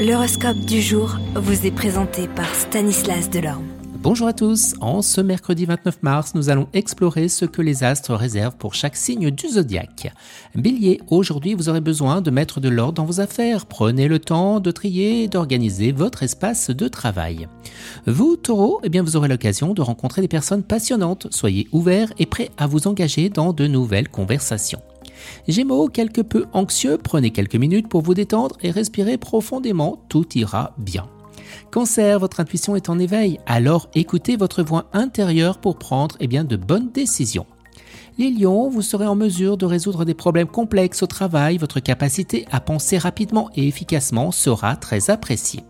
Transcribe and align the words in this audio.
L'horoscope 0.00 0.60
du 0.60 0.80
jour 0.80 1.18
vous 1.34 1.66
est 1.66 1.70
présenté 1.70 2.26
par 2.26 2.54
Stanislas 2.54 3.28
Delorme. 3.28 3.66
Bonjour 4.02 4.28
à 4.28 4.32
tous, 4.32 4.74
en 4.80 5.02
ce 5.02 5.20
mercredi 5.20 5.66
29 5.66 6.02
mars, 6.02 6.34
nous 6.34 6.48
allons 6.48 6.68
explorer 6.72 7.28
ce 7.28 7.44
que 7.44 7.60
les 7.60 7.84
astres 7.84 8.14
réservent 8.14 8.56
pour 8.56 8.72
chaque 8.72 8.96
signe 8.96 9.30
du 9.30 9.48
zodiaque. 9.48 10.10
Bélier, 10.54 11.02
aujourd'hui 11.08 11.52
vous 11.52 11.68
aurez 11.68 11.82
besoin 11.82 12.22
de 12.22 12.30
mettre 12.30 12.60
de 12.60 12.70
l'ordre 12.70 12.94
dans 12.94 13.04
vos 13.04 13.20
affaires, 13.20 13.66
prenez 13.66 14.08
le 14.08 14.20
temps 14.20 14.58
de 14.58 14.70
trier 14.70 15.24
et 15.24 15.28
d'organiser 15.28 15.92
votre 15.92 16.22
espace 16.22 16.70
de 16.70 16.88
travail. 16.88 17.46
Vous, 18.06 18.36
taureau, 18.36 18.80
eh 18.82 18.88
bien 18.88 19.02
vous 19.02 19.16
aurez 19.16 19.28
l'occasion 19.28 19.74
de 19.74 19.82
rencontrer 19.82 20.22
des 20.22 20.28
personnes 20.28 20.62
passionnantes, 20.62 21.26
soyez 21.30 21.68
ouverts 21.72 22.14
et 22.18 22.24
prêts 22.24 22.48
à 22.56 22.66
vous 22.66 22.86
engager 22.88 23.28
dans 23.28 23.52
de 23.52 23.66
nouvelles 23.66 24.08
conversations. 24.08 24.80
Gémeaux, 25.48 25.88
quelque 25.88 26.20
peu 26.20 26.46
anxieux, 26.52 26.98
prenez 27.02 27.30
quelques 27.30 27.56
minutes 27.56 27.88
pour 27.88 28.02
vous 28.02 28.14
détendre 28.14 28.56
et 28.62 28.70
respirer 28.70 29.18
profondément, 29.18 30.02
tout 30.08 30.26
ira 30.36 30.74
bien. 30.78 31.06
Cancer, 31.70 32.18
votre 32.18 32.40
intuition 32.40 32.76
est 32.76 32.88
en 32.88 32.98
éveil, 32.98 33.38
alors 33.46 33.88
écoutez 33.94 34.36
votre 34.36 34.62
voix 34.62 34.86
intérieure 34.92 35.58
pour 35.58 35.78
prendre 35.78 36.16
eh 36.20 36.26
de 36.26 36.56
bonnes 36.56 36.90
décisions. 36.92 37.46
Les 38.18 38.30
lions, 38.30 38.68
vous 38.68 38.82
serez 38.82 39.06
en 39.06 39.14
mesure 39.14 39.56
de 39.56 39.66
résoudre 39.66 40.04
des 40.04 40.14
problèmes 40.14 40.48
complexes 40.48 41.02
au 41.02 41.06
travail, 41.06 41.58
votre 41.58 41.80
capacité 41.80 42.44
à 42.50 42.60
penser 42.60 42.98
rapidement 42.98 43.50
et 43.56 43.66
efficacement 43.66 44.30
sera 44.30 44.76
très 44.76 45.10
appréciée. 45.10 45.64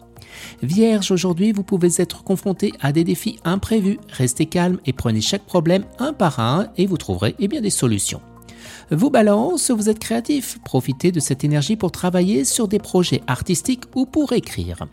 Vierge, 0.63 1.11
aujourd'hui, 1.11 1.53
vous 1.53 1.63
pouvez 1.63 2.01
être 2.01 2.25
confronté 2.25 2.73
à 2.81 2.93
des 2.93 3.05
défis 3.05 3.39
imprévus. 3.45 3.99
Restez 4.09 4.47
calme 4.47 4.79
et 4.87 4.93
prenez 4.93 5.21
chaque 5.21 5.45
problème 5.45 5.85
un 5.99 6.13
par 6.13 6.41
un 6.41 6.69
et 6.77 6.87
vous 6.87 6.97
trouverez 6.97 7.35
eh 7.39 7.49
des 7.49 7.71
solutions. 7.71 8.21
Vous 8.91 9.11
balance, 9.11 9.71
vous 9.71 9.89
êtes 9.89 9.99
créatif, 9.99 10.59
profitez 10.65 11.13
de 11.13 11.21
cette 11.21 11.45
énergie 11.45 11.77
pour 11.77 11.93
travailler 11.93 12.45
sur 12.45 12.69
des 12.69 12.79
projets 12.79 13.23
artistiques 13.27 13.85
ou 13.95 14.07
pour 14.07 14.33
écrire. 14.33 14.87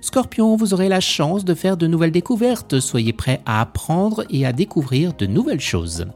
Scorpion, 0.00 0.56
vous 0.56 0.74
aurez 0.74 0.88
la 0.88 1.00
chance 1.00 1.44
de 1.44 1.54
faire 1.54 1.76
de 1.76 1.86
nouvelles 1.86 2.12
découvertes, 2.12 2.80
soyez 2.80 3.12
prêt 3.12 3.40
à 3.46 3.60
apprendre 3.60 4.24
et 4.30 4.46
à 4.46 4.52
découvrir 4.52 5.12
de 5.14 5.26
nouvelles 5.26 5.60
choses. 5.60 6.06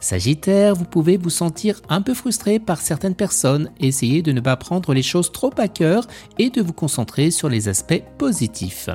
Sagittaire, 0.00 0.74
vous 0.74 0.84
pouvez 0.84 1.16
vous 1.16 1.30
sentir 1.30 1.80
un 1.88 2.02
peu 2.02 2.14
frustré 2.14 2.58
par 2.58 2.80
certaines 2.80 3.14
personnes, 3.14 3.70
essayez 3.80 4.22
de 4.22 4.32
ne 4.32 4.40
pas 4.40 4.56
prendre 4.56 4.94
les 4.94 5.02
choses 5.02 5.32
trop 5.32 5.52
à 5.58 5.68
cœur 5.68 6.06
et 6.38 6.50
de 6.50 6.62
vous 6.62 6.72
concentrer 6.72 7.30
sur 7.30 7.48
les 7.48 7.68
aspects 7.68 8.02
positifs. 8.18 8.90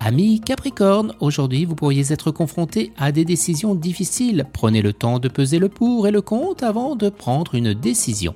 Ami 0.00 0.40
Capricorne, 0.40 1.14
aujourd'hui 1.20 1.64
vous 1.64 1.74
pourriez 1.74 2.12
être 2.12 2.30
confronté 2.30 2.92
à 2.96 3.12
des 3.12 3.24
décisions 3.24 3.74
difficiles. 3.74 4.46
Prenez 4.52 4.82
le 4.82 4.92
temps 4.92 5.18
de 5.18 5.28
peser 5.28 5.58
le 5.58 5.68
pour 5.68 6.06
et 6.06 6.10
le 6.10 6.22
contre 6.22 6.64
avant 6.64 6.96
de 6.96 7.08
prendre 7.08 7.54
une 7.54 7.74
décision. 7.74 8.34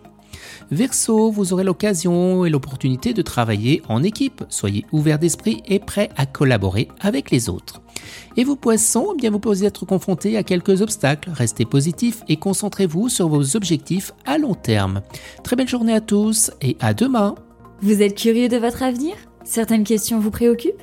Verseau, 0.71 1.31
vous 1.31 1.53
aurez 1.53 1.65
l'occasion 1.65 2.45
et 2.45 2.51
l'opportunité 2.51 3.15
de 3.15 3.23
travailler 3.23 3.83
en 3.89 4.03
équipe. 4.03 4.45
Soyez 4.49 4.85
ouvert 4.93 5.19
d'esprit 5.19 5.63
et 5.67 5.79
prêt 5.79 6.11
à 6.17 6.27
collaborer 6.27 6.89
avec 7.01 7.31
les 7.31 7.49
autres. 7.49 7.81
Et 8.37 8.45
vous 8.45 8.57
poissons, 8.57 9.13
eh 9.15 9.17
bien 9.17 9.31
vous 9.31 9.41
pourriez 9.41 9.67
être 9.67 9.87
confronté 9.87 10.37
à 10.37 10.43
quelques 10.43 10.83
obstacles. 10.83 11.31
Restez 11.33 11.65
positif 11.65 12.23
et 12.29 12.37
concentrez-vous 12.37 13.09
sur 13.09 13.29
vos 13.29 13.57
objectifs 13.57 14.13
à 14.27 14.39
long 14.39 14.55
terme. 14.55 15.03
Très 15.43 15.57
belle 15.57 15.69
journée 15.69 15.95
à 15.95 16.01
tous 16.01 16.51
et 16.61 16.77
à 16.81 16.95
demain. 16.95 17.35
Vous 17.81 18.03
êtes 18.03 18.17
curieux 18.17 18.49
de 18.49 18.57
votre 18.57 18.83
avenir? 18.83 19.15
Certaines 19.45 19.85
questions 19.85 20.21
vous 20.21 20.31
préoccupent? 20.31 20.83